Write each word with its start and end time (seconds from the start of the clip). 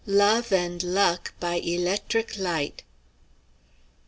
LOVE 0.07 0.51
AND 0.51 0.81
LUCK 0.81 1.31
BY 1.39 1.57
ELECTRIC 1.59 2.39
LIGHT. 2.39 2.81